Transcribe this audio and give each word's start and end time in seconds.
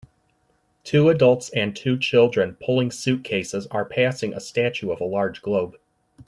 Two 0.83 1.09
adults 1.09 1.51
and 1.51 1.75
two 1.75 1.95
children 1.95 2.55
pulling 2.59 2.89
suitcases 2.89 3.67
are 3.67 3.85
passing 3.85 4.33
a 4.33 4.39
statue 4.39 4.89
of 4.89 4.99
a 4.99 5.05
large 5.05 5.43
globe. 5.43 5.75